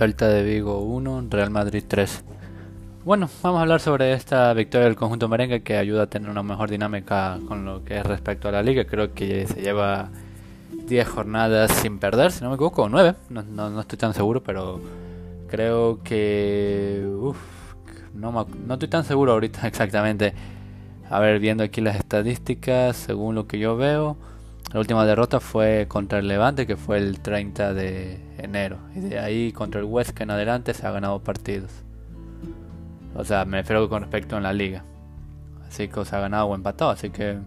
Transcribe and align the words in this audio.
Celta 0.00 0.28
de 0.28 0.42
Vigo 0.42 0.80
1, 0.80 1.26
Real 1.28 1.50
Madrid 1.50 1.84
3. 1.86 2.24
Bueno, 3.04 3.28
vamos 3.42 3.58
a 3.58 3.60
hablar 3.60 3.80
sobre 3.80 4.14
esta 4.14 4.54
victoria 4.54 4.86
del 4.86 4.96
conjunto 4.96 5.28
merengue 5.28 5.62
que 5.62 5.76
ayuda 5.76 6.04
a 6.04 6.06
tener 6.06 6.30
una 6.30 6.42
mejor 6.42 6.70
dinámica 6.70 7.38
con 7.46 7.66
lo 7.66 7.84
que 7.84 7.98
es 7.98 8.06
respecto 8.06 8.48
a 8.48 8.52
la 8.52 8.62
liga. 8.62 8.86
Creo 8.86 9.12
que 9.12 9.46
se 9.46 9.60
lleva 9.60 10.08
10 10.86 11.06
jornadas 11.06 11.70
sin 11.72 11.98
perder, 11.98 12.32
si 12.32 12.42
no 12.42 12.48
me 12.48 12.54
equivoco, 12.54 12.84
o 12.84 12.88
9, 12.88 13.14
no, 13.28 13.42
no, 13.42 13.78
estoy 13.78 13.98
tan 13.98 14.14
seguro, 14.14 14.42
pero 14.42 14.80
creo 15.48 16.02
que... 16.02 17.06
Uf, 17.20 17.36
no, 18.14 18.32
no 18.32 18.72
estoy 18.72 18.88
tan 18.88 19.04
seguro 19.04 19.32
ahorita 19.32 19.66
exactamente. 19.68 20.32
A 21.10 21.20
ver, 21.20 21.40
viendo 21.40 21.62
aquí 21.62 21.82
las 21.82 21.96
estadísticas, 21.96 22.96
según 22.96 23.34
lo 23.34 23.46
que 23.46 23.58
yo 23.58 23.76
veo, 23.76 24.16
la 24.72 24.80
última 24.80 25.04
derrota 25.04 25.40
fue 25.40 25.86
contra 25.88 26.20
el 26.20 26.28
Levante, 26.28 26.66
que 26.66 26.76
fue 26.76 26.98
el 26.98 27.20
30 27.20 27.74
de 27.74 28.20
enero. 28.38 28.78
Y 28.94 29.00
de 29.00 29.18
ahí 29.18 29.52
contra 29.52 29.80
el 29.80 29.86
Huesca 29.86 30.22
en 30.22 30.30
adelante 30.30 30.74
se 30.74 30.86
ha 30.86 30.92
ganado 30.92 31.18
partidos. 31.20 31.72
O 33.14 33.24
sea, 33.24 33.44
me 33.44 33.58
refiero 33.58 33.88
con 33.88 34.02
respecto 34.02 34.36
en 34.36 34.44
la 34.44 34.52
liga. 34.52 34.84
Así 35.66 35.88
que 35.88 36.04
se 36.04 36.14
ha 36.14 36.20
ganado 36.20 36.46
o 36.46 36.54
empatado. 36.54 36.92
Así 36.92 37.10
que 37.10 37.38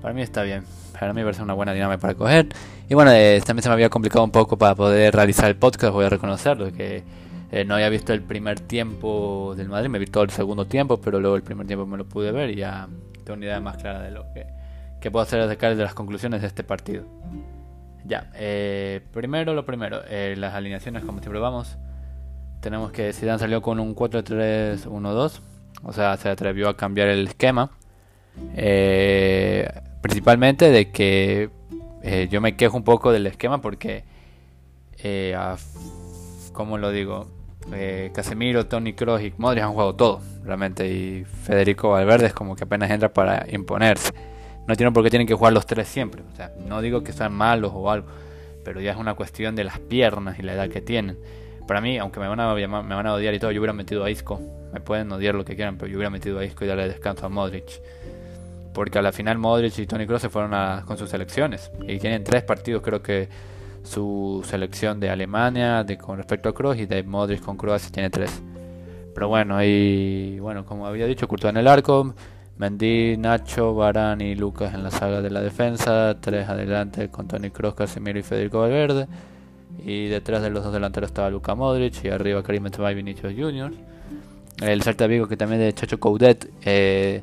para 0.00 0.14
mí 0.14 0.22
está 0.22 0.42
bien. 0.42 0.64
Para 0.98 1.12
mí 1.12 1.22
parece 1.22 1.42
una 1.42 1.54
buena 1.54 1.74
dinámica 1.74 2.00
para 2.00 2.14
coger. 2.14 2.48
Y 2.88 2.94
bueno, 2.94 3.12
eh, 3.12 3.42
también 3.44 3.62
se 3.62 3.68
me 3.68 3.74
había 3.74 3.90
complicado 3.90 4.24
un 4.24 4.30
poco 4.30 4.56
para 4.56 4.74
poder 4.74 5.14
realizar 5.14 5.46
el 5.46 5.56
podcast, 5.56 5.92
voy 5.92 6.06
a 6.06 6.08
reconocerlo. 6.08 6.72
Que 6.72 7.04
eh, 7.50 7.64
no 7.66 7.74
había 7.74 7.90
visto 7.90 8.14
el 8.14 8.22
primer 8.22 8.60
tiempo 8.60 9.54
del 9.54 9.68
Madrid, 9.68 9.90
me 9.90 9.98
vi 9.98 10.06
todo 10.06 10.24
el 10.24 10.30
segundo 10.30 10.66
tiempo, 10.66 10.98
pero 10.98 11.20
luego 11.20 11.36
el 11.36 11.42
primer 11.42 11.66
tiempo 11.66 11.86
me 11.86 11.98
lo 11.98 12.06
pude 12.06 12.32
ver 12.32 12.48
y 12.50 12.56
ya 12.56 12.88
tengo 13.24 13.36
una 13.36 13.44
idea 13.44 13.60
más 13.60 13.76
clara 13.76 14.00
de 14.00 14.10
lo 14.10 14.24
que, 14.32 14.46
que 15.02 15.10
puedo 15.10 15.22
hacer 15.22 15.40
acerca 15.40 15.68
de 15.68 15.82
las 15.82 15.92
conclusiones 15.92 16.40
de 16.40 16.46
este 16.46 16.64
partido. 16.64 17.04
Ya, 18.04 18.30
eh, 18.34 19.00
primero 19.12 19.52
lo 19.52 19.66
primero, 19.66 20.00
eh, 20.08 20.34
las 20.38 20.54
alineaciones 20.54 21.04
como 21.04 21.18
siempre 21.20 21.40
vamos. 21.40 21.76
Tenemos 22.60 22.92
que 22.92 23.12
Zidane 23.12 23.38
salió 23.38 23.60
con 23.60 23.80
un 23.80 23.94
4-3-1-2, 23.94 25.40
o 25.82 25.92
sea, 25.92 26.16
se 26.16 26.30
atrevió 26.30 26.68
a 26.68 26.76
cambiar 26.76 27.08
el 27.08 27.28
esquema. 27.28 27.70
principalmente 30.00 30.70
de 30.70 30.90
que 30.90 31.50
yo 32.30 32.40
me 32.40 32.56
quejo 32.56 32.76
un 32.76 32.84
poco 32.84 33.12
del 33.12 33.26
esquema 33.26 33.60
porque, 33.60 34.04
como 36.52 36.78
lo 36.78 36.90
digo? 36.90 37.26
Eh, 37.70 38.10
Casemiro, 38.14 38.66
Tony 38.66 38.92
Kroos 38.92 39.22
y 39.22 39.32
Modric 39.36 39.62
han 39.62 39.72
jugado 39.72 39.94
todo, 39.94 40.20
realmente. 40.44 40.88
Y 40.88 41.24
Federico 41.24 41.90
Valverde 41.90 42.26
es 42.26 42.32
como 42.32 42.56
que 42.56 42.64
apenas 42.64 42.90
entra 42.90 43.12
para 43.12 43.46
imponerse. 43.50 44.12
No 44.66 44.76
tienen 44.76 44.92
por 44.92 45.02
qué 45.02 45.10
tienen 45.10 45.26
que 45.26 45.34
jugar 45.34 45.52
los 45.52 45.66
tres 45.66 45.88
siempre. 45.88 46.22
O 46.32 46.36
sea, 46.36 46.52
no 46.66 46.80
digo 46.80 47.02
que 47.02 47.12
sean 47.12 47.32
malos 47.32 47.72
o 47.74 47.90
algo, 47.90 48.06
pero 48.64 48.80
ya 48.80 48.92
es 48.92 48.96
una 48.96 49.14
cuestión 49.14 49.56
de 49.56 49.64
las 49.64 49.78
piernas 49.78 50.38
y 50.38 50.42
la 50.42 50.54
edad 50.54 50.68
que 50.68 50.80
tienen. 50.80 51.18
Para 51.66 51.80
mí, 51.80 51.98
aunque 51.98 52.20
me 52.20 52.28
van 52.28 52.40
a, 52.40 52.54
me 52.54 52.66
van 52.66 53.06
a 53.06 53.14
odiar 53.14 53.34
y 53.34 53.38
todo, 53.38 53.50
yo 53.50 53.60
hubiera 53.60 53.72
metido 53.72 54.04
a 54.04 54.10
Isco. 54.10 54.40
Me 54.72 54.80
pueden 54.80 55.10
odiar 55.12 55.34
lo 55.34 55.44
que 55.44 55.54
quieran, 55.54 55.76
pero 55.76 55.88
yo 55.88 55.96
hubiera 55.96 56.10
metido 56.10 56.38
a 56.38 56.44
Isco 56.44 56.64
y 56.64 56.68
darle 56.68 56.88
descanso 56.88 57.26
a 57.26 57.28
Modric. 57.28 57.80
Porque 58.72 58.98
a 58.98 59.02
la 59.02 59.12
final 59.12 59.38
Modric 59.38 59.78
y 59.78 59.86
Tony 59.86 60.06
Kroos 60.06 60.22
se 60.22 60.28
fueron 60.28 60.52
con 60.84 60.96
sus 60.96 61.10
selecciones. 61.10 61.70
Y 61.86 61.98
tienen 61.98 62.24
tres 62.24 62.42
partidos, 62.42 62.82
creo 62.82 63.02
que 63.02 63.28
su 63.82 64.42
selección 64.48 65.00
de 65.00 65.10
Alemania 65.10 65.84
de, 65.84 65.98
con 65.98 66.16
respecto 66.16 66.48
a 66.48 66.54
Kroos 66.54 66.78
y 66.78 66.86
de 66.86 67.02
Modric 67.02 67.40
con 67.42 67.56
Croacia 67.56 67.90
tiene 67.90 68.10
tres. 68.10 68.42
Pero 69.14 69.28
bueno, 69.28 69.62
y 69.62 70.38
bueno, 70.40 70.64
como 70.64 70.86
había 70.86 71.06
dicho, 71.06 71.28
Courtois 71.28 71.50
en 71.50 71.58
el 71.58 71.68
arco, 71.68 72.14
Mendy, 72.56 73.16
Nacho, 73.16 73.74
Barán 73.74 74.20
y 74.20 74.34
Lucas 74.34 74.74
en 74.74 74.84
la 74.84 74.90
saga 74.90 75.20
de 75.20 75.30
la 75.30 75.40
defensa, 75.40 76.16
tres 76.20 76.48
adelante 76.48 77.08
con 77.08 77.26
Tony 77.26 77.50
Kroos, 77.50 77.74
Casemiro 77.74 78.18
y 78.18 78.22
Federico 78.22 78.60
Valverde. 78.60 79.08
Y 79.84 80.08
detrás 80.08 80.42
de 80.42 80.50
los 80.50 80.62
dos 80.64 80.72
delanteros 80.72 81.10
estaba 81.10 81.30
Luca 81.30 81.54
Modric 81.54 82.04
y 82.04 82.08
arriba 82.08 82.42
Karim 82.42 82.64
Benzema 82.64 82.92
y 82.92 82.94
Vinicius 82.94 83.32
Junior. 83.36 83.72
El 84.60 84.82
Celta 84.82 85.06
Vigo 85.06 85.26
que 85.26 85.36
también 85.36 85.60
de 85.60 85.72
Chacho 85.72 85.98
Coudet 85.98 86.50
eh, 86.64 87.22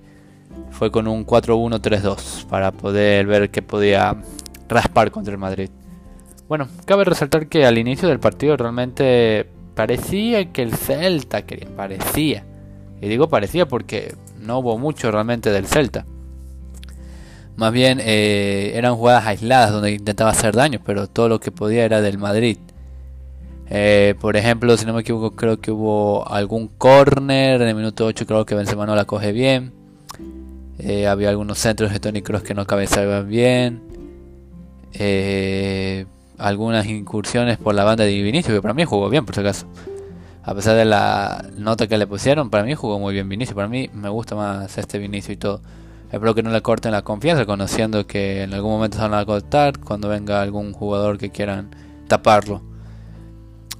fue 0.72 0.92
con 0.92 1.08
un 1.08 1.26
4-1-3-2 1.26 2.46
para 2.48 2.72
poder 2.72 3.26
ver 3.28 3.50
que 3.50 3.62
podía 3.62 4.16
raspar 4.68 5.12
contra 5.12 5.32
el 5.32 5.40
Madrid. 5.40 5.70
Bueno, 6.48 6.68
cabe 6.86 7.04
resaltar 7.04 7.48
que 7.48 7.66
al 7.66 7.78
inicio 7.78 8.10
del 8.10 8.20
partido 8.20 8.58
realmente 8.58 9.48
parecía 9.76 10.52
que 10.52 10.64
el 10.64 10.74
Celta 10.74 11.44
quería, 11.44 11.70
parecía. 11.76 12.44
Y 13.02 13.08
digo 13.08 13.30
parecía 13.30 13.68
porque 13.68 14.16
no 14.50 14.58
hubo 14.58 14.80
mucho 14.80 15.12
realmente 15.12 15.52
del 15.52 15.68
Celta. 15.68 16.06
Más 17.56 17.72
bien 17.72 18.00
eh, 18.02 18.72
eran 18.74 18.96
jugadas 18.96 19.28
aisladas 19.28 19.72
donde 19.72 19.92
intentaba 19.92 20.32
hacer 20.32 20.56
daño, 20.56 20.80
pero 20.84 21.06
todo 21.08 21.30
lo 21.30 21.40
que 21.40 21.52
podía 21.52 21.86
era 21.86 22.02
del 22.02 22.18
Madrid. 22.18 22.58
Eh, 23.70 24.16
por 24.20 24.38
ejemplo, 24.38 24.76
si 24.76 24.88
no 24.88 24.94
me 24.94 25.02
equivoco, 25.02 25.36
creo 25.36 25.62
que 25.62 25.70
hubo 25.70 26.28
algún 26.28 26.68
corner 26.68 27.62
en 27.62 27.68
el 27.68 27.76
minuto 27.76 28.08
8, 28.08 28.26
creo 28.26 28.44
que 28.44 28.56
Benzema 28.56 28.88
no 28.88 28.96
la 28.96 29.06
coge 29.06 29.32
bien. 29.34 29.72
Eh, 30.80 31.06
había 31.06 31.30
algunos 31.30 31.60
centros 31.60 31.94
de 31.94 32.00
Tony 32.00 32.24
Cross 32.24 32.42
que 32.42 32.56
no 32.56 32.66
cabezaban 32.66 33.30
bien. 33.30 33.84
Algunas 36.40 36.88
incursiones 36.88 37.60
por 37.60 37.76
la 37.76 37.84
banda 37.84 38.04
de 38.04 38.20
Vinicius, 38.20 38.56
que 38.56 38.62
para 38.64 38.74
mí 38.74 38.84
jugó 38.84 39.10
bien 39.10 39.26
por 39.26 39.36
si 39.36 39.42
acaso. 39.42 39.68
A 40.44 40.56
pesar 40.56 40.76
de 40.76 40.86
la 40.86 41.46
nota 41.58 41.88
que 41.88 41.98
le 41.98 42.08
pusieron, 42.08 42.50
para 42.50 42.64
mí 42.64 42.74
jugó 42.74 43.00
muy 43.00 43.14
bien 43.14 43.28
Vinicius. 43.28 43.56
Para 43.56 43.68
mí 43.68 43.90
me 43.94 44.10
gusta 44.10 44.36
más 44.36 44.78
este 44.78 44.98
Vinicius 44.98 45.34
y 45.34 45.38
todo. 45.38 45.62
Espero 46.12 46.34
que 46.34 46.42
no 46.42 46.50
le 46.50 46.62
corten 46.62 46.92
la 46.92 47.04
confianza, 47.04 47.46
conociendo 47.46 48.08
que 48.08 48.44
en 48.44 48.54
algún 48.54 48.72
momento 48.72 48.98
se 48.98 49.04
van 49.04 49.14
a 49.14 49.26
cortar 49.26 49.80
cuando 49.80 50.10
venga 50.10 50.42
algún 50.42 50.74
jugador 50.74 51.18
que 51.18 51.30
quieran 51.30 51.70
taparlo. 52.08 52.64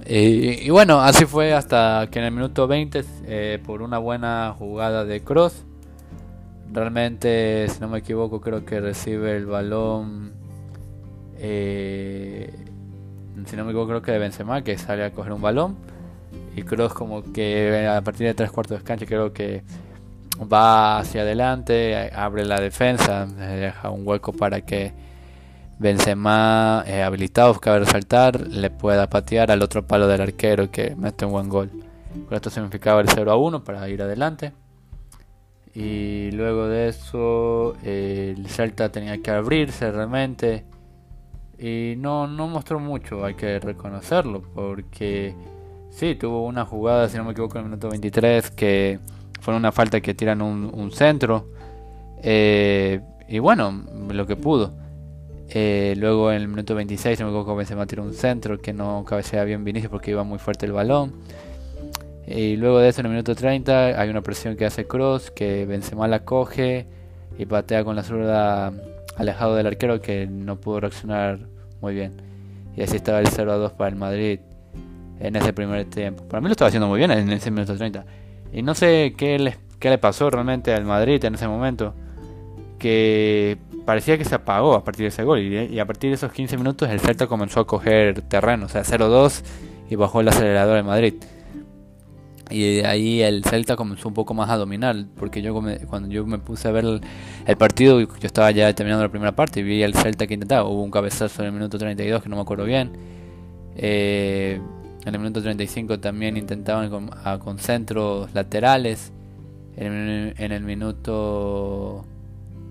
Y, 0.06 0.70
bueno, 0.70 1.00
así 1.00 1.26
fue 1.26 1.52
hasta 1.52 2.08
que 2.10 2.20
en 2.20 2.24
el 2.26 2.32
minuto 2.32 2.66
20, 2.66 3.04
eh, 3.24 3.62
por 3.64 3.82
una 3.82 3.98
buena 3.98 4.54
jugada 4.58 5.04
de 5.04 5.22
Cross, 5.22 5.64
realmente, 6.72 7.68
si 7.68 7.80
no 7.80 7.88
me 7.88 7.98
equivoco, 7.98 8.40
creo 8.40 8.64
que 8.64 8.80
recibe 8.80 9.36
el 9.36 9.46
balón 9.46 10.40
eh, 11.42 12.52
si 13.46 13.56
no 13.56 13.64
me 13.64 13.70
equivoco, 13.70 13.88
creo 13.88 14.02
que 14.02 14.12
de 14.12 14.18
Benzema, 14.18 14.62
que 14.62 14.76
sale 14.76 15.04
a 15.04 15.12
coger 15.12 15.32
un 15.32 15.40
balón. 15.40 15.76
Y 16.60 16.62
Cross 16.62 16.92
como 16.92 17.22
que 17.32 17.86
a 17.86 18.02
partir 18.02 18.26
de 18.26 18.34
tres 18.34 18.50
cuartos 18.50 18.78
de 18.78 18.84
cancha 18.84 19.06
creo 19.06 19.32
que 19.32 19.62
va 20.40 20.98
hacia 20.98 21.22
adelante, 21.22 22.10
abre 22.14 22.44
la 22.44 22.60
defensa, 22.60 23.26
deja 23.26 23.90
un 23.90 24.06
hueco 24.06 24.32
para 24.32 24.60
que 24.60 24.92
Benzema, 25.78 26.84
eh, 26.86 27.02
habilitado, 27.02 27.54
cabe 27.54 27.80
resaltar, 27.80 28.46
le 28.46 28.68
pueda 28.68 29.08
patear 29.08 29.50
al 29.50 29.62
otro 29.62 29.86
palo 29.86 30.06
del 30.06 30.20
arquero 30.20 30.70
que 30.70 30.94
mete 30.94 31.24
un 31.24 31.32
buen 31.32 31.48
gol. 31.48 31.70
Con 32.28 32.36
esto 32.36 32.50
significaba 32.50 33.00
el 33.00 33.08
0 33.08 33.32
a 33.32 33.36
1 33.36 33.64
para 33.64 33.88
ir 33.88 34.02
adelante. 34.02 34.52
Y 35.74 36.30
luego 36.32 36.66
de 36.68 36.88
eso, 36.88 37.76
el 37.82 38.46
Celta 38.48 38.90
tenía 38.90 39.22
que 39.22 39.30
abrirse 39.30 39.90
realmente 39.90 40.64
y 41.58 41.94
no, 41.98 42.26
no 42.26 42.48
mostró 42.48 42.80
mucho, 42.80 43.24
hay 43.24 43.34
que 43.34 43.58
reconocerlo, 43.58 44.42
porque 44.54 45.34
sí, 45.90 46.14
tuvo 46.14 46.46
una 46.46 46.64
jugada, 46.64 47.08
si 47.08 47.16
no 47.16 47.24
me 47.24 47.32
equivoco, 47.32 47.58
en 47.58 47.64
el 47.64 47.70
minuto 47.70 47.88
23, 47.88 48.50
que 48.50 48.98
fue 49.40 49.54
una 49.54 49.72
falta 49.72 50.00
que 50.00 50.14
tiran 50.14 50.42
un, 50.42 50.90
centro. 50.92 51.48
Eh, 52.22 53.00
y 53.28 53.38
bueno, 53.38 53.84
lo 54.10 54.26
que 54.26 54.36
pudo. 54.36 54.72
Eh, 55.52 55.94
luego 55.96 56.30
en 56.30 56.42
el 56.42 56.48
minuto 56.48 56.74
26, 56.74 57.16
si 57.16 57.22
no 57.22 57.30
me 57.30 57.34
equivoco, 57.34 57.56
Benzema 57.56 57.86
tiró 57.86 58.04
un 58.04 58.14
centro 58.14 58.58
que 58.58 58.72
no 58.72 59.04
cabecea 59.04 59.42
bien 59.44 59.64
Vinicius 59.64 59.90
porque 59.90 60.12
iba 60.12 60.22
muy 60.22 60.38
fuerte 60.38 60.66
el 60.66 60.72
balón. 60.72 61.12
Y 62.26 62.56
luego 62.56 62.78
de 62.78 62.88
eso, 62.88 63.00
en 63.00 63.06
el 63.06 63.12
minuto 63.12 63.34
30, 63.34 64.00
hay 64.00 64.08
una 64.08 64.22
presión 64.22 64.56
que 64.56 64.64
hace 64.64 64.86
Cross, 64.86 65.32
que 65.32 65.66
Benzema 65.66 66.06
la 66.06 66.24
coge 66.24 66.86
y 67.38 67.46
patea 67.46 67.82
con 67.84 67.96
la 67.96 68.04
zurda 68.04 68.72
alejado 69.16 69.56
del 69.56 69.66
arquero 69.66 70.00
que 70.00 70.26
no 70.26 70.56
pudo 70.56 70.80
reaccionar 70.80 71.40
muy 71.80 71.94
bien. 71.94 72.12
Y 72.76 72.82
así 72.82 72.96
estaba 72.96 73.18
el 73.18 73.28
0 73.28 73.52
a 73.52 73.56
2 73.56 73.72
para 73.72 73.90
el 73.90 73.96
Madrid 73.96 74.40
en 75.20 75.36
ese 75.36 75.52
primer 75.52 75.84
tiempo. 75.84 76.24
Para 76.24 76.40
mí 76.40 76.48
lo 76.48 76.52
estaba 76.52 76.68
haciendo 76.68 76.88
muy 76.88 76.98
bien 76.98 77.10
en 77.10 77.30
ese 77.30 77.50
minuto 77.50 77.76
30. 77.76 78.04
Y 78.52 78.62
no 78.62 78.74
sé 78.74 79.14
qué 79.16 79.38
le, 79.38 79.56
qué 79.78 79.90
le 79.90 79.98
pasó 79.98 80.30
realmente 80.30 80.74
al 80.74 80.84
Madrid 80.84 81.24
en 81.24 81.34
ese 81.34 81.46
momento. 81.46 81.94
Que 82.78 83.58
parecía 83.84 84.16
que 84.16 84.24
se 84.24 84.34
apagó 84.34 84.74
a 84.74 84.82
partir 84.82 85.04
de 85.04 85.08
ese 85.08 85.22
gol. 85.22 85.40
Y, 85.40 85.78
a 85.78 85.86
partir 85.86 86.10
de 86.10 86.14
esos 86.14 86.32
15 86.32 86.56
minutos 86.56 86.88
el 86.88 87.00
Celta 87.00 87.26
comenzó 87.26 87.60
a 87.60 87.66
coger 87.66 88.22
terreno. 88.22 88.66
O 88.66 88.68
sea, 88.68 88.82
0-2 88.82 89.42
y 89.90 89.96
bajó 89.96 90.22
el 90.22 90.28
acelerador 90.28 90.78
en 90.78 90.86
Madrid. 90.86 91.14
Y 92.48 92.78
de 92.78 92.86
ahí 92.86 93.22
el 93.22 93.44
Celta 93.44 93.76
comenzó 93.76 94.08
un 94.08 94.14
poco 94.14 94.34
más 94.34 94.50
a 94.50 94.56
dominar, 94.56 95.04
porque 95.16 95.40
yo 95.40 95.54
cuando 95.54 96.08
yo 96.08 96.26
me 96.26 96.38
puse 96.38 96.66
a 96.66 96.72
ver 96.72 96.84
el, 97.46 97.56
partido, 97.56 98.00
yo 98.00 98.08
estaba 98.22 98.50
ya 98.50 98.74
terminando 98.74 99.04
la 99.04 99.08
primera 99.08 99.36
parte 99.36 99.60
y 99.60 99.62
vi 99.62 99.84
el 99.84 99.94
Celta 99.94 100.26
que 100.26 100.34
intentaba. 100.34 100.68
Hubo 100.68 100.82
un 100.82 100.90
cabezazo 100.90 101.42
en 101.42 101.46
el 101.46 101.52
minuto 101.52 101.78
32 101.78 102.22
que 102.22 102.28
no 102.28 102.36
me 102.36 102.42
acuerdo 102.42 102.64
bien. 102.64 102.90
Eh, 103.76 104.60
en 105.04 105.14
el 105.14 105.20
minuto 105.20 105.42
35 105.42 105.98
también 105.98 106.36
intentaban 106.36 106.90
con, 107.40 107.58
centros 107.58 108.32
laterales. 108.34 109.12
En, 109.76 110.34
el 110.38 110.62
minuto 110.62 112.04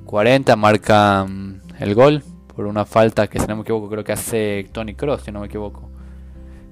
40 0.06 0.56
marcan 0.56 1.62
el 1.80 1.96
gol 1.96 2.24
por 2.56 2.68
una 2.68 2.86
falta 2.86 3.28
que 3.28 3.40
si 3.40 3.48
no 3.48 3.56
me 3.56 3.62
equivoco 3.64 3.90
creo 3.90 4.04
que 4.04 4.12
hace 4.12 4.68
Tony 4.72 4.94
Cross, 4.94 5.24
si 5.24 5.32
no 5.32 5.40
me 5.40 5.48
equivoco. 5.48 5.90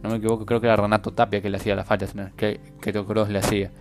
no 0.03 0.09
me 0.09 0.17
equivoco, 0.17 0.45
creo 0.45 0.61
que 0.61 0.67
era 0.67 0.75
Renato 0.75 1.11
Tapia 1.11 1.41
que 1.41 1.49
le 1.49 1.57
hacía 1.57 1.75
la 1.75 1.85
falta, 1.85 2.05
que, 2.35 2.59
que 2.81 2.93
Cross 2.93 3.29
le 3.29 3.39
hacía. 3.39 3.71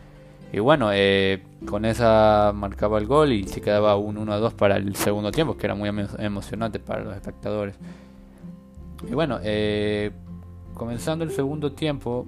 Y 0.53 0.61
bueno, 0.61 0.91
eh, 0.93 1.43
con 1.67 1.85
esa 1.85 2.53
marcaba 2.55 2.99
el 2.99 3.07
gol 3.07 3.33
y 3.33 3.45
se 3.45 3.61
quedaba 3.61 3.97
un 3.97 4.17
1-2 4.17 4.53
para 4.55 4.77
el 4.77 4.95
segundo 4.97 5.33
tiempo, 5.33 5.57
que 5.57 5.67
era 5.67 5.75
muy 5.75 5.91
emocionante 6.19 6.79
para 6.79 7.03
los 7.03 7.15
espectadores. 7.15 7.75
Y 9.07 9.13
bueno, 9.13 9.39
eh, 9.43 10.13
comenzando 10.77 11.25
el 11.25 11.33
segundo 11.33 11.73
tiempo. 11.73 12.27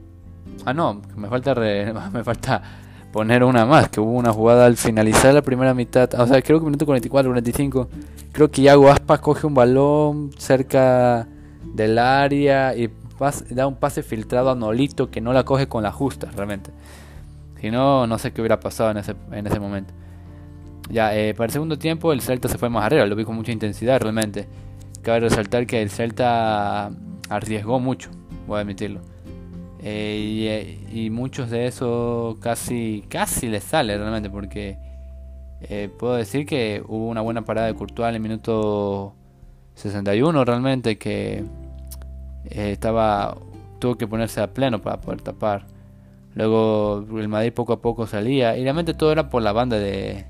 Ah, 0.65 0.75
no, 0.75 1.01
me 1.17 1.29
falta, 1.29 1.55
me 2.13 2.25
falta 2.25 2.63
poner 3.13 3.45
una 3.45 3.65
más, 3.65 3.89
que 3.89 4.01
hubo 4.01 4.13
una 4.13 4.33
jugada 4.33 4.67
al 4.67 4.77
finalizar 4.77 5.33
la 5.33 5.43
primera 5.43 5.75
mitad, 5.75 6.13
o 6.19 6.27
sea, 6.27 6.43
creo 6.43 6.59
que 6.59 6.67
minuto 6.67 6.85
44, 6.85 7.31
45, 7.31 7.89
creo 8.33 8.51
que 8.51 8.63
Iago 8.63 8.91
Aspas 8.91 9.21
coge 9.21 9.47
un 9.47 9.55
balón 9.55 10.31
cerca 10.37 11.27
del 11.75 11.99
área 11.99 12.75
y 12.77 12.91
da 13.51 13.67
un 13.67 13.77
pase 13.77 14.03
filtrado 14.03 14.51
a 14.51 14.55
Nolito 14.55 15.11
que 15.11 15.21
no 15.21 15.33
la 15.33 15.45
coge 15.45 15.69
con 15.69 15.83
la 15.83 15.93
justa, 15.93 16.31
realmente. 16.35 16.71
Si 17.61 17.71
no, 17.71 18.07
no 18.07 18.19
sé 18.19 18.33
qué 18.33 18.41
hubiera 18.41 18.61
pasado 18.61 18.91
en 18.91 18.99
ese, 18.99 19.15
en 19.33 19.47
ese 19.47 19.59
momento. 19.59 19.93
Ya, 20.91 21.15
eh, 21.17 21.35
para 21.35 21.47
el 21.47 21.53
segundo 21.53 21.79
tiempo 21.79 22.13
el 22.13 22.21
Celta 22.21 22.49
se 22.49 22.57
fue 22.57 22.69
más 22.69 22.85
arriba, 22.85 23.05
lo 23.05 23.17
vi 23.17 23.25
con 23.25 23.35
mucha 23.35 23.53
intensidad 23.53 24.01
realmente. 24.01 24.49
Cabe 25.03 25.21
resaltar 25.21 25.67
que 25.67 25.83
el 25.83 25.91
Celta 25.91 26.91
arriesgó 27.29 27.81
mucho, 27.81 28.11
voy 28.49 28.59
a 28.59 28.61
admitirlo. 28.63 29.01
Eh, 29.81 30.81
eh, 30.83 30.89
y, 30.93 31.11
muchos 31.11 31.51
de 31.51 31.69
esos 31.69 32.37
casi, 32.41 33.05
casi 33.09 33.47
les 33.47 33.63
sale 33.63 33.97
realmente 33.97 34.29
porque 34.29 34.77
puedo 35.99 36.15
decir 36.15 36.47
que 36.47 36.83
hubo 36.87 37.09
una 37.09 37.21
buena 37.21 37.45
parada 37.45 37.67
de 37.67 37.75
Courtois 37.75 38.09
en 38.11 38.15
el 38.15 38.21
minuto 38.21 39.15
61 39.75 40.45
realmente 40.45 40.99
que 40.99 41.45
estaba 42.45 43.37
tuvo 43.81 43.97
que 43.97 44.07
ponerse 44.07 44.41
a 44.41 44.53
pleno 44.53 44.81
para 44.81 45.01
poder 45.01 45.21
tapar. 45.21 45.67
Luego 46.35 47.05
el 47.19 47.29
Madrid 47.29 47.53
poco 47.53 47.73
a 47.73 47.81
poco 47.81 48.07
salía 48.07 48.57
y 48.57 48.63
realmente 48.63 48.95
todo 48.95 49.11
era 49.13 49.29
por 49.29 49.43
la 49.43 49.53
banda 49.53 49.79
de 49.79 50.27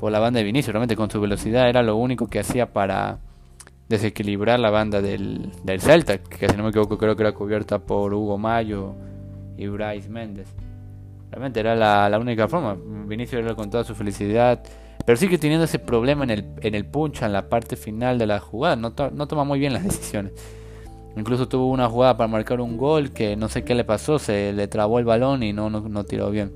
por 0.00 0.12
la 0.12 0.18
banda 0.18 0.38
de 0.38 0.44
Vinicius, 0.44 0.72
realmente 0.72 0.94
con 0.94 1.10
su 1.10 1.20
velocidad 1.20 1.68
era 1.68 1.82
lo 1.82 1.96
único 1.96 2.26
que 2.26 2.38
hacía 2.38 2.72
para 2.72 3.18
desequilibrar 3.88 4.58
la 4.58 4.70
banda 4.70 5.00
del, 5.00 5.52
del 5.62 5.80
Celta, 5.80 6.18
que 6.18 6.48
si 6.48 6.56
no 6.56 6.64
me 6.64 6.70
equivoco 6.70 6.98
creo 6.98 7.16
que 7.16 7.22
era 7.22 7.32
cubierta 7.32 7.78
por 7.78 8.12
Hugo 8.12 8.38
Mayo 8.38 8.94
y 9.56 9.66
Bryce 9.68 10.08
Méndez. 10.08 10.48
Realmente 11.30 11.60
era 11.60 11.74
la, 11.74 12.08
la 12.08 12.18
única 12.18 12.48
forma. 12.48 12.76
Vinicius 13.06 13.44
era 13.44 13.54
con 13.54 13.70
toda 13.70 13.84
su 13.84 13.94
felicidad, 13.94 14.62
pero 15.04 15.16
sigue 15.16 15.38
teniendo 15.38 15.64
ese 15.64 15.78
problema 15.78 16.24
en 16.24 16.30
el, 16.30 16.44
en 16.62 16.74
el 16.74 16.84
punch, 16.84 17.22
en 17.22 17.32
la 17.32 17.48
parte 17.48 17.76
final 17.76 18.18
de 18.18 18.26
la 18.26 18.40
jugada, 18.40 18.76
no, 18.76 18.92
no 19.12 19.28
toma 19.28 19.44
muy 19.44 19.58
bien 19.58 19.72
las 19.72 19.84
decisiones. 19.84 20.32
Incluso 21.16 21.48
tuvo 21.48 21.70
una 21.70 21.88
jugada 21.88 22.16
para 22.16 22.28
marcar 22.28 22.60
un 22.60 22.76
gol 22.76 23.10
que 23.10 23.36
no 23.36 23.48
sé 23.48 23.64
qué 23.64 23.74
le 23.74 23.84
pasó, 23.84 24.18
se 24.18 24.52
le 24.52 24.68
trabó 24.68 24.98
el 24.98 25.06
balón 25.06 25.42
y 25.42 25.52
no, 25.52 25.70
no, 25.70 26.04
tiró 26.04 26.30
bien. 26.30 26.52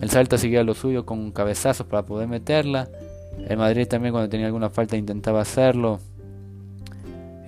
El 0.00 0.08
Salta 0.08 0.38
seguía 0.38 0.62
lo 0.62 0.74
suyo 0.74 1.04
con 1.04 1.32
cabezazos 1.32 1.86
para 1.86 2.04
poder 2.04 2.28
meterla. 2.28 2.88
El 3.48 3.56
Madrid 3.56 3.88
también 3.88 4.12
cuando 4.12 4.28
tenía 4.28 4.46
alguna 4.46 4.70
falta 4.70 4.96
intentaba 4.96 5.40
hacerlo. 5.40 5.98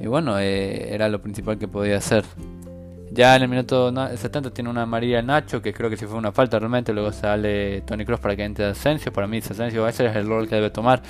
Y 0.01 0.07
bueno, 0.07 0.39
eh, 0.39 0.93
era 0.95 1.09
lo 1.09 1.21
principal 1.21 1.59
que 1.59 1.69
podía 1.69 1.99
hacer. 1.99 2.25
Ya 3.11 3.37
en 3.37 3.43
el 3.43 3.49
minuto 3.49 3.93
70 3.93 4.51
tiene 4.51 4.71
una 4.71 4.87
María 4.87 5.21
Nacho, 5.21 5.61
que 5.61 5.75
creo 5.75 5.91
que 5.91 5.97
si 5.97 6.07
fue 6.07 6.17
una 6.17 6.33
falta 6.33 6.59
realmente. 6.59 6.93
Luego 6.93 7.13
sale 7.13 7.83
Tony 7.83 8.05
Cross 8.05 8.21
para 8.21 8.35
que 8.35 8.45
entre 8.45 8.65
Asensio. 8.65 9.13
Para 9.13 9.27
mí 9.27 9.39
Asensio 9.39 9.87
ese 9.87 10.07
es 10.07 10.17
el 10.17 10.27
rol 10.27 10.49
que 10.49 10.55
debe 10.55 10.71
tomar 10.71 11.03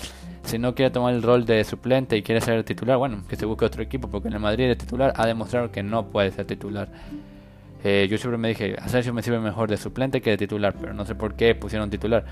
si 0.44 0.58
no 0.58 0.75
quiere 0.75 0.90
tomar 0.90 1.14
el 1.14 1.23
rol 1.23 1.44
de 1.44 1.64
suplente 1.64 2.17
y 2.17 2.23
quiere 2.23 2.40
ser 2.40 2.64
titular, 2.64 2.96
bueno, 2.99 3.23
que 3.29 3.37
se 3.37 3.46
busque 3.46 3.64
otro 3.64 3.82
equipo, 3.82 4.08
porque 4.08 4.29
en 4.29 4.34
el 4.34 4.40
Madrid 4.40 4.69
de 4.69 4.76
titular 4.76 5.12
ha 5.17 5.26
demostrado 5.26 5.70
que 5.70 5.82
no 5.82 6.06
puede 6.06 6.31
ser 6.31 6.46
titular. 6.46 6.88
Eh, 7.84 8.06
yo 8.11 8.19
siempre 8.19 8.38
me 8.38 8.49
dije, 8.49 8.76
Asensio 8.79 9.12
me 9.12 9.23
sirve 9.23 9.40
mejor 9.40 9.69
de 9.69 9.76
suplente 9.76 10.20
que 10.20 10.31
de 10.31 10.37
titular, 10.37 10.75
pero 10.81 10.94
no 10.94 11.05
sé 11.06 11.14
por 11.14 11.34
qué 11.34 11.55
pusieron 11.55 11.90
titular. 11.90 12.25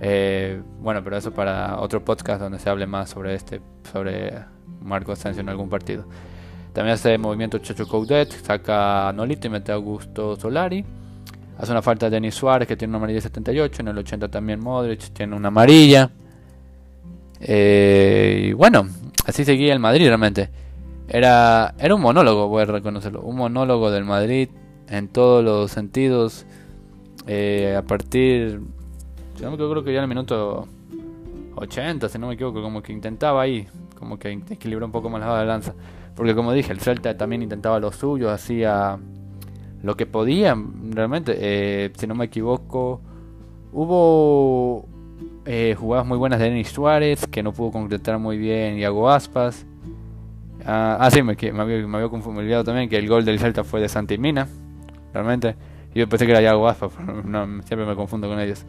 Eh, 0.00 0.60
bueno, 0.80 1.02
pero 1.02 1.16
eso 1.16 1.32
para 1.32 1.78
otro 1.80 2.04
podcast 2.04 2.40
donde 2.40 2.58
se 2.58 2.68
hable 2.68 2.86
más 2.86 3.10
sobre 3.10 3.34
este, 3.34 3.60
sobre 3.92 4.34
Marco 4.84 5.12
Asensio 5.12 5.40
en 5.40 5.48
algún 5.48 5.68
partido. 5.68 6.04
También 6.72 6.94
hace 6.94 7.16
movimiento 7.18 7.58
Chacho 7.58 7.86
Coudet, 7.86 8.30
saca 8.30 9.08
a 9.08 9.12
Nolito 9.12 9.46
y 9.46 9.50
mete 9.50 9.72
a 9.72 9.76
Augusto 9.76 10.36
Solari. 10.36 10.84
Hace 11.58 11.70
una 11.70 11.82
falta 11.82 12.06
de 12.06 12.16
Denis 12.16 12.34
Suárez 12.34 12.66
que 12.66 12.76
tiene 12.76 12.90
una 12.90 12.98
amarilla 12.98 13.18
de 13.18 13.22
78, 13.22 13.82
en 13.82 13.88
el 13.88 13.98
80 13.98 14.28
también 14.28 14.60
Modric 14.60 15.12
tiene 15.12 15.36
una 15.36 15.48
amarilla. 15.48 16.10
Eh, 17.40 18.46
y 18.48 18.52
bueno, 18.52 18.88
así 19.26 19.44
seguía 19.44 19.72
el 19.72 19.78
Madrid 19.78 20.06
realmente. 20.06 20.50
Era, 21.08 21.74
era 21.78 21.94
un 21.94 22.00
monólogo, 22.00 22.48
voy 22.48 22.62
a 22.62 22.64
reconocerlo. 22.64 23.22
Un 23.22 23.36
monólogo 23.36 23.90
del 23.90 24.04
Madrid 24.04 24.48
en 24.88 25.08
todos 25.08 25.44
los 25.44 25.70
sentidos. 25.70 26.46
Eh, 27.26 27.74
a 27.78 27.82
partir, 27.82 28.60
equivoco, 29.34 29.70
creo 29.70 29.84
que 29.84 29.92
ya 29.92 29.98
en 29.98 30.04
el 30.04 30.08
minuto 30.08 30.66
80, 31.56 32.08
si 32.08 32.18
no 32.18 32.28
me 32.28 32.34
equivoco, 32.34 32.62
como 32.62 32.82
que 32.82 32.92
intentaba 32.92 33.42
ahí, 33.42 33.66
como 34.04 34.18
que 34.18 34.30
equilibrar 34.30 34.84
un 34.84 34.92
poco 34.92 35.08
más 35.08 35.20
la 35.20 35.28
balanza. 35.28 35.74
Porque 36.14 36.34
como 36.34 36.52
dije, 36.52 36.72
el 36.72 36.80
Celta 36.80 37.16
también 37.16 37.42
intentaba 37.42 37.80
lo 37.80 37.90
suyo, 37.90 38.30
hacía 38.30 38.98
lo 39.82 39.96
que 39.96 40.04
podía, 40.04 40.56
realmente. 40.90 41.34
Eh, 41.38 41.90
si 41.96 42.06
no 42.06 42.14
me 42.14 42.26
equivoco, 42.26 43.00
hubo 43.72 44.86
eh, 45.46 45.74
jugadas 45.78 46.06
muy 46.06 46.18
buenas 46.18 46.38
de 46.38 46.50
Denis 46.50 46.68
Suárez, 46.68 47.26
que 47.26 47.42
no 47.42 47.52
pudo 47.52 47.72
concretar 47.72 48.18
muy 48.18 48.36
bien 48.36 48.78
Iago 48.78 49.08
Aspas. 49.08 49.66
Ah, 50.66 50.98
ah 51.00 51.10
sí, 51.10 51.22
me, 51.22 51.34
me, 51.34 51.62
había, 51.62 51.86
me 51.86 51.96
había 51.96 52.10
confundido 52.10 52.62
también 52.62 52.88
que 52.90 52.98
el 52.98 53.08
gol 53.08 53.24
del 53.24 53.38
Celta 53.38 53.64
fue 53.64 53.80
de 53.80 53.88
Santi 53.88 54.18
Mina. 54.18 54.46
Realmente. 55.14 55.56
Yo 55.94 56.08
pensé 56.08 56.26
que 56.26 56.32
era 56.32 56.42
Iago 56.42 56.68
Aspas, 56.68 56.92
siempre 57.64 57.86
me 57.86 57.94
confundo 57.94 58.28
con 58.28 58.38
ellos. 58.38 58.66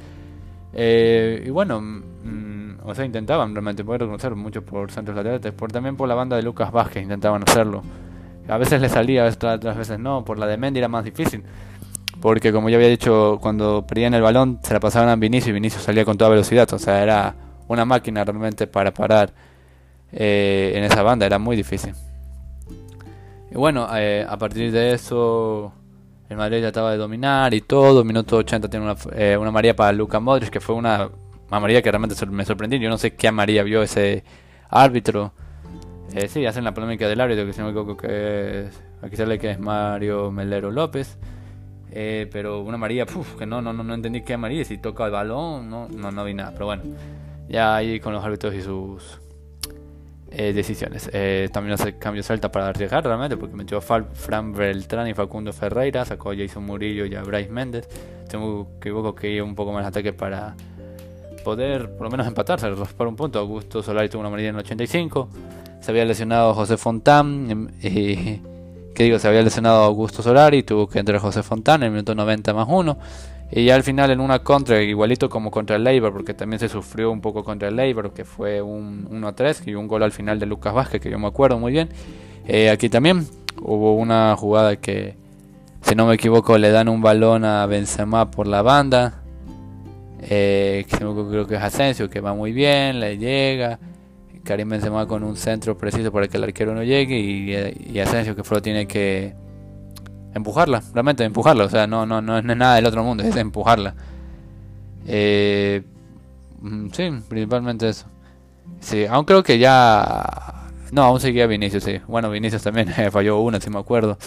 Eh, 0.73 1.43
y 1.45 1.49
bueno, 1.49 1.81
mm, 1.81 2.54
o 2.85 2.95
sea, 2.95 3.05
intentaban 3.05 3.53
realmente, 3.53 3.83
poder 3.83 4.01
reconocer 4.01 4.35
mucho 4.35 4.63
por 4.63 4.91
centros 4.91 5.15
laterales, 5.15 5.51
por 5.53 5.71
también 5.71 5.95
por 5.97 6.07
la 6.07 6.15
banda 6.15 6.35
de 6.35 6.43
Lucas 6.43 6.71
Vázquez 6.71 7.03
intentaban 7.03 7.43
hacerlo. 7.47 7.83
A 8.47 8.57
veces 8.57 8.79
le 8.79 8.89
salía, 8.89 9.25
otras 9.25 9.77
veces 9.77 9.99
no, 9.99 10.23
por 10.23 10.37
la 10.37 10.45
de 10.45 10.57
Mendy 10.57 10.79
era 10.79 10.87
más 10.87 11.03
difícil. 11.03 11.43
Porque 12.21 12.51
como 12.51 12.69
ya 12.69 12.77
había 12.77 12.87
dicho, 12.87 13.39
cuando 13.41 13.85
perdían 13.87 14.13
el 14.13 14.21
balón 14.21 14.59
se 14.63 14.73
la 14.73 14.79
pasaban 14.79 15.09
a 15.09 15.15
Vinicius 15.15 15.49
y 15.49 15.53
Vinicius 15.53 15.83
salía 15.83 16.05
con 16.05 16.17
toda 16.17 16.29
velocidad. 16.29 16.71
O 16.73 16.79
sea, 16.79 17.01
era 17.01 17.35
una 17.67 17.85
máquina 17.85 18.23
realmente 18.23 18.67
para 18.67 18.93
parar 18.93 19.33
eh, 20.11 20.73
en 20.75 20.83
esa 20.83 21.03
banda. 21.03 21.25
Era 21.25 21.39
muy 21.39 21.55
difícil. 21.55 21.93
Y 23.51 23.55
bueno, 23.55 23.87
eh, 23.95 24.25
a 24.27 24.37
partir 24.37 24.71
de 24.71 24.93
eso 24.93 25.73
el 26.29 26.37
Madrid 26.37 26.61
trataba 26.61 26.91
de 26.91 26.97
dominar 26.97 27.53
y 27.53 27.61
todo. 27.61 28.03
Minuto 28.03 28.37
80 28.37 28.69
tiene 28.69 28.85
una, 28.85 28.95
eh, 29.13 29.37
una 29.37 29.51
María 29.51 29.75
para 29.75 29.91
Luca 29.91 30.19
Modric, 30.19 30.49
que 30.49 30.59
fue 30.59 30.75
una, 30.75 31.09
María 31.59 31.81
que 31.81 31.91
realmente 31.91 32.15
me 32.27 32.45
sorprendió. 32.45 32.79
Yo 32.79 32.89
no 32.89 32.97
sé 32.97 33.15
qué 33.15 33.31
María 33.31 33.63
vio 33.63 33.81
ese 33.81 34.23
árbitro. 34.69 35.33
Eh, 36.13 36.27
sí, 36.27 36.45
hacen 36.45 36.63
la 36.63 36.73
polémica 36.73 37.07
del 37.07 37.19
árbitro, 37.19 37.45
que 37.45 37.53
si 37.53 37.59
no 37.59 37.65
me 37.65 37.71
equivoco 37.71 37.97
que 37.97 38.67
es, 38.67 38.81
aquí 39.01 39.15
sale 39.15 39.37
que 39.39 39.51
es 39.51 39.59
Mario 39.59 40.31
Melero 40.31 40.71
López. 40.71 41.17
Eh, 41.91 42.29
pero 42.31 42.61
una 42.61 42.77
María, 42.77 43.05
que 43.37 43.45
no, 43.45 43.61
no, 43.61 43.73
no, 43.73 43.93
entendí 43.93 44.21
qué 44.21 44.37
María, 44.37 44.63
si 44.65 44.77
toca 44.77 45.05
el 45.05 45.11
balón, 45.11 45.69
no, 45.69 45.87
no, 45.87 46.23
vi 46.23 46.33
nada. 46.33 46.51
Pero 46.51 46.67
bueno, 46.67 46.83
ya 47.49 47.75
ahí 47.75 47.99
con 47.99 48.13
los 48.13 48.23
árbitros 48.23 48.53
y 48.53 48.61
sus 48.61 49.19
eh, 50.31 50.53
decisiones. 50.53 51.09
También 51.51 51.73
hace 51.73 51.97
cambio 51.97 52.23
salta 52.23 52.51
para 52.51 52.69
arriesgar 52.69 53.03
realmente, 53.03 53.35
porque 53.35 53.55
metió 53.55 53.77
a 53.77 53.81
Fran 53.81 54.53
Beltrán 54.53 55.07
y 55.07 55.13
Facundo 55.13 55.51
Ferreira, 55.53 56.05
sacó 56.05 56.31
a 56.31 56.35
Jason 56.35 56.63
Murillo 56.63 57.05
y 57.05 57.15
a 57.15 57.23
Bryce 57.23 57.49
Méndez. 57.49 57.89
Tengo 58.29 58.67
que 58.79 58.89
equivoco 58.89 59.15
que 59.15 59.31
iba 59.31 59.45
un 59.45 59.55
poco 59.55 59.73
más 59.73 59.85
ataque 59.85 60.13
para 60.13 60.55
poder 61.45 61.91
por 61.91 62.07
lo 62.07 62.09
menos 62.09 62.27
empatarse, 62.27 62.69
raspar 62.71 63.07
un 63.07 63.15
punto. 63.15 63.39
Augusto 63.39 63.81
Solari 63.81 64.09
tuvo 64.09 64.21
una 64.21 64.27
amarilla 64.27 64.49
en 64.49 64.55
el 64.55 64.61
85. 64.61 65.29
Se 65.79 65.91
había 65.91 66.03
lesionado 66.03 66.53
José 66.53 66.75
Fontán. 66.75 67.71
Y, 67.81 68.41
que 68.93 69.03
digo, 69.03 69.19
se 69.19 69.27
había 69.27 69.41
lesionado 69.41 69.83
Augusto 69.83 70.23
Solari, 70.23 70.63
tuvo 70.63 70.87
que 70.87 70.99
entrar 70.99 71.19
José 71.19 71.43
Fontana 71.43 71.85
en 71.85 71.91
el 71.91 71.91
minuto 71.91 72.15
90 72.15 72.53
más 72.53 72.67
1. 72.69 72.97
Y 73.51 73.65
ya 73.65 73.75
al 73.75 73.83
final 73.83 74.09
en 74.09 74.21
una 74.21 74.39
contra, 74.39 74.81
igualito 74.81 75.29
como 75.29 75.51
contra 75.51 75.75
el 75.75 75.83
Leiber, 75.83 76.11
porque 76.11 76.33
también 76.33 76.59
se 76.59 76.69
sufrió 76.69 77.11
un 77.11 77.21
poco 77.21 77.43
contra 77.43 77.67
el 77.67 77.75
Leiber, 77.75 78.11
que 78.11 78.25
fue 78.25 78.61
un 78.61 79.07
1-3 79.09 79.67
y 79.67 79.75
un 79.75 79.87
gol 79.87 80.01
al 80.01 80.13
final 80.13 80.39
de 80.39 80.45
Lucas 80.45 80.73
Vázquez, 80.73 81.01
que 81.01 81.11
yo 81.11 81.19
me 81.19 81.27
acuerdo 81.27 81.59
muy 81.59 81.73
bien. 81.73 81.89
Eh, 82.47 82.69
aquí 82.69 82.89
también 82.89 83.27
hubo 83.61 83.95
una 83.95 84.35
jugada 84.37 84.77
que, 84.77 85.15
si 85.81 85.93
no 85.93 86.07
me 86.07 86.15
equivoco, 86.15 86.57
le 86.57 86.71
dan 86.71 86.87
un 86.87 87.01
balón 87.01 87.43
a 87.43 87.65
Benzema 87.65 88.31
por 88.31 88.47
la 88.47 88.61
banda. 88.61 89.24
Eh, 90.27 90.85
creo 90.89 91.47
que 91.47 91.55
es 91.55 91.61
Asensio, 91.61 92.09
que 92.09 92.19
va 92.19 92.33
muy 92.33 92.51
bien, 92.51 92.99
le 92.99 93.17
llega. 93.17 93.79
Karim 94.43 94.69
Benzema 94.69 95.07
con 95.07 95.23
un 95.23 95.35
centro 95.37 95.77
preciso 95.77 96.11
para 96.11 96.27
que 96.27 96.37
el 96.37 96.43
arquero 96.43 96.75
no 96.75 96.83
llegue 96.83 97.17
y, 97.17 97.93
y 97.93 97.99
Asensio 97.99 98.35
que 98.35 98.43
solo 98.43 98.61
tiene 98.61 98.87
que 98.87 99.33
empujarla, 100.35 100.83
realmente 100.93 101.23
empujarla, 101.23 101.63
o 101.63 101.69
sea, 101.69 101.87
no, 101.87 102.05
no, 102.05 102.21
no 102.21 102.37
es 102.37 102.43
nada 102.43 102.75
del 102.75 102.85
otro 102.85 103.03
mundo, 103.03 103.23
es 103.23 103.35
empujarla. 103.37 103.95
Eh, 105.07 105.81
mm, 106.59 106.87
sí, 106.91 107.09
principalmente 107.27 107.89
eso. 107.89 108.05
Sí, 108.79 109.05
aún 109.05 109.25
creo 109.25 109.43
que 109.43 109.57
ya... 109.57 110.69
No, 110.91 111.03
aún 111.03 111.19
seguía 111.19 111.47
Vinicius, 111.47 111.83
sí. 111.83 111.99
Bueno, 112.07 112.29
Vinicius 112.29 112.63
también 112.63 112.89
falló 113.11 113.39
una, 113.39 113.59
si 113.59 113.69
me 113.69 113.79
acuerdo. 113.79 114.17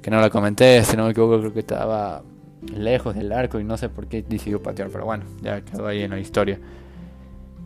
que 0.00 0.10
no 0.10 0.20
la 0.20 0.30
comenté, 0.30 0.84
si 0.84 0.96
no 0.96 1.04
me 1.04 1.10
equivoco 1.10 1.40
creo 1.40 1.52
que 1.52 1.60
estaba 1.60 2.22
lejos 2.62 3.14
del 3.14 3.32
arco 3.32 3.60
y 3.60 3.64
no 3.64 3.76
sé 3.76 3.88
por 3.88 4.06
qué 4.06 4.22
decidió 4.22 4.62
patear, 4.62 4.88
pero 4.90 5.04
bueno, 5.04 5.24
ya 5.42 5.60
quedó 5.60 5.86
ahí 5.86 6.02
en 6.02 6.10
la 6.10 6.18
historia. 6.18 6.58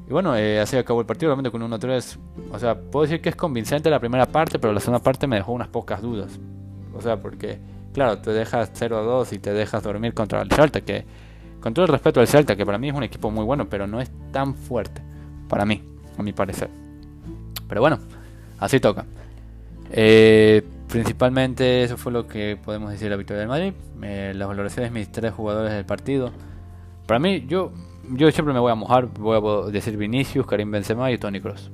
Y 0.09 0.13
bueno, 0.13 0.37
eh, 0.37 0.59
así 0.59 0.77
acabó 0.77 1.01
el 1.01 1.07
partido, 1.07 1.31
realmente 1.31 1.53
con 1.53 1.63
1-3. 1.63 2.19
O 2.53 2.59
sea, 2.59 2.75
puedo 2.75 3.05
decir 3.05 3.21
que 3.21 3.29
es 3.29 3.37
convincente 3.37 3.89
la 3.91 4.01
primera 4.01 4.27
parte, 4.27 4.59
pero 4.59 4.73
la 4.73 4.81
segunda 4.81 5.03
parte 5.03 5.29
me 5.29 5.37
dejó 5.37 5.53
unas 5.53 5.69
pocas 5.69 6.03
dudas. 6.03 6.41
O 6.95 7.01
sea, 7.01 7.17
porque, 7.17 7.59
claro, 7.93 8.19
te 8.19 8.33
dejas 8.33 8.73
0-2 8.75 9.33
y 9.33 9.39
te 9.39 9.53
dejas 9.53 9.85
dormir 9.85 10.13
contra 10.13 10.43
el 10.43 10.51
Celta, 10.51 10.81
que 10.81 11.05
con 11.61 11.75
todo 11.75 11.85
el 11.85 11.93
respeto 11.93 12.19
al 12.19 12.27
Celta, 12.27 12.57
que 12.57 12.67
para 12.67 12.79
mí 12.79 12.89
es 12.89 12.95
un 12.95 13.05
equipo 13.05 13.31
muy 13.31 13.45
bueno, 13.45 13.69
pero 13.69 13.87
no 13.87 14.01
es 14.01 14.11
tan 14.33 14.55
fuerte, 14.55 15.01
para 15.49 15.65
mí, 15.65 15.81
a 16.19 16.23
mi 16.25 16.33
parecer. 16.33 16.69
Pero 17.69 17.81
bueno, 17.81 18.01
así 18.59 18.81
toca. 18.81 19.05
Eh, 19.93 20.65
principalmente 20.91 21.83
eso 21.83 21.97
fue 21.97 22.13
lo 22.13 22.27
que 22.27 22.59
podemos 22.63 22.91
decir 22.91 23.07
de 23.07 23.11
la 23.11 23.17
victoria 23.17 23.41
del 23.41 23.49
Madrid. 23.49 23.73
Eh, 24.03 24.33
las 24.35 24.49
valoraciones 24.49 24.93
de 24.93 24.99
mis 24.99 25.11
tres 25.11 25.33
jugadores 25.33 25.73
del 25.73 25.85
partido. 25.85 26.33
Para 27.07 27.19
mí, 27.19 27.47
yo 27.49 27.73
yo 28.13 28.31
siempre 28.31 28.53
me 28.53 28.61
voy 28.61 28.73
a 28.73 28.75
mojar, 28.75 29.07
voy 29.07 29.37
a 29.37 29.71
decir 29.71 29.97
Vinicius, 29.97 30.47
Karim 30.47 30.71
Benzema 30.71 31.11
y 31.11 31.19
Tony 31.19 31.41
Cross. 31.41 31.71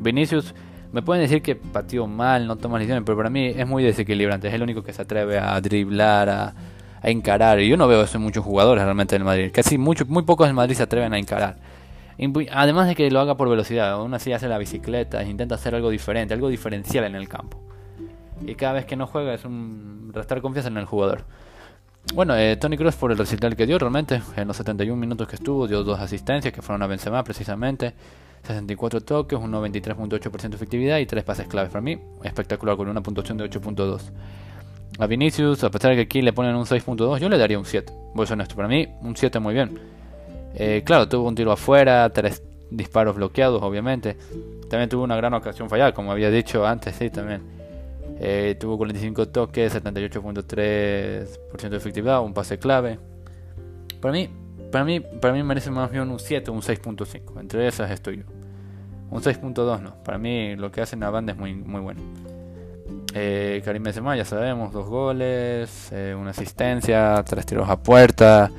Vinicius, 0.00 0.54
me 0.92 1.02
pueden 1.02 1.22
decir 1.22 1.42
que 1.42 1.56
pateó 1.56 2.06
mal, 2.06 2.46
no 2.46 2.56
toma 2.56 2.78
decisiones, 2.78 3.04
pero 3.04 3.16
para 3.16 3.30
mí 3.30 3.46
es 3.46 3.66
muy 3.66 3.82
desequilibrante, 3.82 4.48
es 4.48 4.54
el 4.54 4.62
único 4.62 4.82
que 4.82 4.92
se 4.92 5.02
atreve 5.02 5.38
a 5.38 5.60
driblar, 5.60 6.28
a, 6.28 6.54
encarar. 7.02 7.60
Y 7.60 7.68
yo 7.68 7.76
no 7.76 7.88
veo 7.88 8.02
eso 8.02 8.18
en 8.18 8.24
muchos 8.24 8.44
jugadores 8.44 8.84
realmente 8.84 9.14
del 9.14 9.24
Madrid. 9.24 9.50
Casi 9.52 9.78
mucho, 9.78 10.04
muy 10.06 10.22
pocos 10.24 10.46
del 10.46 10.54
Madrid 10.54 10.74
se 10.74 10.82
atreven 10.82 11.14
a 11.14 11.18
encarar. 11.18 11.56
Además 12.52 12.88
de 12.88 12.94
que 12.94 13.10
lo 13.10 13.20
haga 13.20 13.36
por 13.38 13.48
velocidad, 13.48 13.92
aún 13.92 14.12
así 14.12 14.32
hace 14.34 14.48
la 14.48 14.58
bicicleta, 14.58 15.24
intenta 15.24 15.54
hacer 15.54 15.74
algo 15.74 15.88
diferente, 15.88 16.34
algo 16.34 16.50
diferencial 16.50 17.04
en 17.04 17.14
el 17.14 17.28
campo. 17.28 17.62
Y 18.46 18.54
cada 18.54 18.74
vez 18.74 18.86
que 18.86 18.96
no 18.96 19.06
juega 19.06 19.34
es 19.34 19.44
un 19.44 20.10
restar 20.14 20.40
confianza 20.40 20.68
en 20.68 20.78
el 20.78 20.86
jugador. 20.86 21.24
Bueno, 22.14 22.34
eh, 22.34 22.56
Tony 22.56 22.76
Cross 22.76 22.96
por 22.96 23.12
el 23.12 23.18
recital 23.18 23.54
que 23.54 23.66
dio 23.66 23.78
realmente, 23.78 24.20
en 24.36 24.48
los 24.48 24.56
71 24.56 24.96
minutos 24.96 25.28
que 25.28 25.36
estuvo, 25.36 25.68
dio 25.68 25.84
dos 25.84 26.00
asistencias 26.00 26.52
que 26.52 26.62
fueron 26.62 26.82
a 26.82 26.86
Benzema 26.86 27.22
precisamente, 27.22 27.94
64 28.42 29.02
toques, 29.02 29.38
un 29.38 29.52
93.8% 29.52 30.48
de 30.48 30.56
efectividad 30.56 30.98
y 30.98 31.06
tres 31.06 31.22
pases 31.24 31.46
claves 31.46 31.70
para 31.70 31.82
mí, 31.82 31.98
espectacular 32.24 32.76
con 32.76 32.88
una 32.88 33.02
puntuación 33.02 33.36
de 33.38 33.44
8.2. 33.44 34.00
A 34.98 35.06
Vinicius, 35.06 35.62
a 35.62 35.70
pesar 35.70 35.90
de 35.90 35.96
que 35.96 36.02
aquí 36.02 36.22
le 36.22 36.32
ponen 36.32 36.56
un 36.56 36.64
6.2, 36.64 37.18
yo 37.18 37.28
le 37.28 37.38
daría 37.38 37.58
un 37.58 37.66
7, 37.66 37.92
voy 38.14 38.24
a 38.24 38.26
ser 38.26 38.34
honesto, 38.34 38.56
para 38.56 38.66
mí 38.66 38.88
un 39.02 39.14
7 39.14 39.38
muy 39.38 39.54
bien. 39.54 39.78
Eh, 40.54 40.82
claro, 40.84 41.08
tuvo 41.08 41.28
un 41.28 41.34
tiro 41.34 41.52
afuera, 41.52 42.08
tres 42.10 42.42
disparos 42.70 43.14
bloqueados 43.14 43.62
obviamente, 43.62 44.16
también 44.68 44.88
tuvo 44.88 45.04
una 45.04 45.16
gran 45.16 45.34
ocasión 45.34 45.68
fallada, 45.68 45.92
como 45.92 46.10
había 46.10 46.30
dicho 46.30 46.66
antes, 46.66 46.96
sí, 46.96 47.10
también. 47.10 47.59
Eh, 48.22 48.54
tuvo 48.60 48.76
45 48.76 49.28
toques, 49.28 49.74
78.3% 49.74 51.70
de 51.70 51.76
efectividad, 51.76 52.22
un 52.22 52.34
pase 52.34 52.58
clave. 52.58 52.98
Para 53.98 54.12
mí, 54.12 54.28
para 54.70 54.84
mí, 54.84 55.00
para 55.00 55.32
mí 55.32 55.42
merece 55.42 55.70
más 55.70 55.90
bien 55.90 56.10
un 56.10 56.18
7 56.18 56.50
un 56.50 56.60
6.5. 56.60 57.40
Entre 57.40 57.66
esas 57.66 57.90
estoy 57.90 58.18
yo. 58.18 58.24
Un 59.10 59.22
6.2 59.22 59.80
no. 59.80 60.02
Para 60.04 60.18
mí 60.18 60.54
lo 60.54 60.70
que 60.70 60.82
hace 60.82 60.96
banda 60.96 61.32
es 61.32 61.38
muy, 61.38 61.54
muy 61.54 61.80
bueno. 61.80 62.02
Eh, 63.14 63.62
Karim 63.64 63.82
Benzema, 63.82 64.14
ya 64.16 64.26
sabemos, 64.26 64.72
dos 64.72 64.86
goles, 64.86 65.88
eh, 65.90 66.14
una 66.16 66.30
asistencia, 66.30 67.24
tres 67.26 67.46
tiros 67.46 67.68
a 67.68 67.82
puerta, 67.82 68.50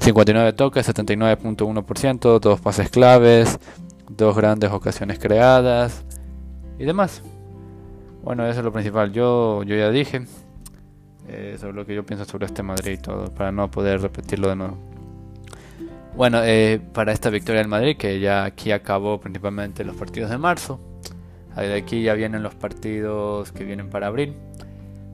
59 0.00 0.54
toques, 0.54 0.88
79.1%, 0.88 2.40
dos 2.40 2.60
pases 2.60 2.88
claves, 2.88 3.58
dos 4.08 4.34
grandes 4.34 4.70
ocasiones 4.70 5.18
creadas 5.18 6.04
y 6.78 6.84
demás. 6.84 7.22
Bueno, 8.22 8.46
eso 8.46 8.60
es 8.60 8.64
lo 8.64 8.72
principal. 8.72 9.12
Yo, 9.12 9.62
yo 9.62 9.76
ya 9.76 9.90
dije 9.90 10.26
eh, 11.28 11.56
sobre 11.58 11.74
lo 11.74 11.86
que 11.86 11.94
yo 11.94 12.04
pienso 12.04 12.24
sobre 12.24 12.46
este 12.46 12.62
Madrid 12.62 12.92
y 12.92 12.96
todo, 12.98 13.32
para 13.32 13.50
no 13.52 13.70
poder 13.70 14.00
repetirlo 14.00 14.48
de 14.48 14.56
nuevo. 14.56 14.78
Bueno, 16.16 16.42
eh, 16.44 16.80
para 16.92 17.12
esta 17.12 17.30
victoria 17.30 17.60
del 17.60 17.68
Madrid, 17.68 17.96
que 17.96 18.20
ya 18.20 18.44
aquí 18.44 18.72
acabó 18.72 19.20
principalmente 19.20 19.84
los 19.84 19.96
partidos 19.96 20.28
de 20.30 20.38
marzo, 20.38 20.80
de 21.56 21.74
aquí 21.74 22.02
ya 22.02 22.14
vienen 22.14 22.42
los 22.42 22.54
partidos 22.54 23.52
que 23.52 23.64
vienen 23.64 23.90
para 23.90 24.08
abril. 24.08 24.34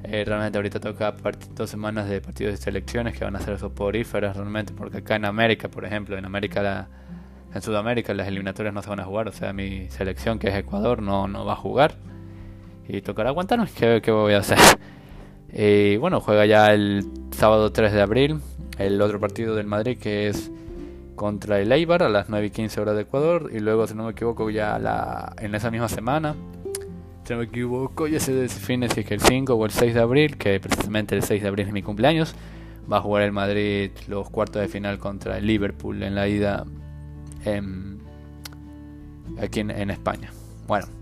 Eh, 0.05 0.25
realmente 0.25 0.59
ahorita 0.59 0.81
toca 0.81 1.15
dos 1.55 1.69
semanas 1.69 2.09
de 2.09 2.21
partidos 2.21 2.53
de 2.53 2.57
selecciones 2.59 3.19
que 3.19 3.25
van 3.25 3.37
a 3.37 3.41
ser 3.41 3.59
soporíferas 3.59 4.37
realmente, 4.37 4.73
porque 4.73 4.99
acá 4.99 5.17
en 5.17 5.25
América, 5.25 5.69
por 5.69 5.85
ejemplo, 5.85 6.17
en 6.17 6.25
América 6.25 6.89
en 7.53 7.63
Sudamérica 7.63 8.15
las 8.15 8.29
eliminatorias 8.29 8.75
no 8.75 8.83
se 8.83 8.89
van 8.89 9.01
a 9.01 9.05
jugar, 9.05 9.29
o 9.29 9.33
sea, 9.33 9.53
mi 9.53 9.89
selección 9.91 10.39
que 10.39 10.49
es 10.49 10.55
Ecuador 10.55 11.03
no, 11.03 11.27
no 11.29 11.45
va 11.45 11.55
a 11.55 11.57
jugar 11.57 11.95
y 12.88 13.00
tocará 13.00 13.31
aguantarnos. 13.31 13.71
¿Qué, 13.71 14.00
qué 14.02 14.11
voy 14.11 14.35
a 14.35 14.38
hacer? 14.38 14.59
Y 15.59 15.97
bueno, 15.97 16.21
juega 16.21 16.45
ya 16.45 16.75
el 16.75 17.07
sábado 17.31 17.73
3 17.73 17.93
de 17.93 18.02
abril 18.02 18.40
el 18.78 19.00
otro 19.00 19.21
partido 19.21 19.55
del 19.55 19.66
Madrid 19.66 19.99
que 19.99 20.28
es 20.28 20.50
contra 21.14 21.61
el 21.61 21.73
Eibar 21.73 22.02
a 22.02 22.09
las 22.09 22.28
9 22.28 22.47
y 22.47 22.50
15 22.50 22.81
horas 22.81 22.95
de 22.95 23.02
Ecuador. 23.02 23.50
Y 23.52 23.61
luego, 23.61 23.87
si 23.87 23.95
no 23.95 24.05
me 24.05 24.11
equivoco, 24.11 24.50
ya 24.50 24.78
la, 24.78 25.35
en 25.38 25.55
esa 25.55 25.71
misma 25.71 25.88
semana, 25.88 26.35
si 27.25 27.33
no 27.33 27.38
me 27.38 27.47
equivoco, 27.47 28.07
ya 28.07 28.21
se 28.21 28.35
define 28.35 28.88
si 28.88 29.00
es 29.00 29.07
que 29.07 29.14
el 29.14 29.21
5 29.21 29.55
o 29.55 29.64
el 29.64 29.71
6 29.71 29.95
de 29.95 30.00
abril, 30.00 30.37
que 30.37 30.61
precisamente 30.61 31.16
el 31.16 31.23
6 31.23 31.43
de 31.43 31.49
abril 31.49 31.66
es 31.66 31.73
mi 31.73 31.83
cumpleaños, 31.83 32.35
va 32.90 32.99
a 32.99 33.00
jugar 33.00 33.23
el 33.23 33.33
Madrid 33.33 33.90
los 34.09 34.28
cuartos 34.31 34.61
de 34.61 34.69
final 34.69 34.99
contra 34.99 35.38
el 35.38 35.47
Liverpool 35.47 36.02
en 36.02 36.14
la 36.14 36.28
ida 36.28 36.64
aquí 39.40 39.61
en 39.61 39.90
España. 39.90 40.31
Bueno. 40.66 40.96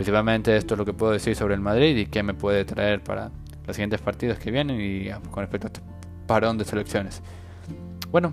Principalmente 0.00 0.56
esto 0.56 0.72
es 0.72 0.78
lo 0.78 0.86
que 0.86 0.94
puedo 0.94 1.12
decir 1.12 1.36
sobre 1.36 1.52
el 1.52 1.60
Madrid 1.60 1.94
y 1.94 2.06
qué 2.06 2.22
me 2.22 2.32
puede 2.32 2.64
traer 2.64 3.04
para 3.04 3.30
los 3.66 3.76
siguientes 3.76 4.00
partidos 4.00 4.38
que 4.38 4.50
vienen 4.50 4.80
y 4.80 5.10
ah, 5.10 5.20
con 5.30 5.42
respecto 5.42 5.66
a 5.66 5.68
este 5.68 5.82
parón 6.26 6.56
de 6.56 6.64
selecciones. 6.64 7.20
Bueno, 8.10 8.32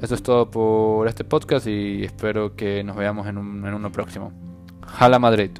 eso 0.00 0.14
es 0.14 0.22
todo 0.22 0.48
por 0.48 1.08
este 1.08 1.24
podcast 1.24 1.66
y 1.66 2.04
espero 2.04 2.54
que 2.54 2.84
nos 2.84 2.94
veamos 2.94 3.26
en, 3.26 3.36
un, 3.36 3.66
en 3.66 3.74
uno 3.74 3.90
próximo. 3.90 4.32
Jala 4.86 5.18
Madrid. 5.18 5.50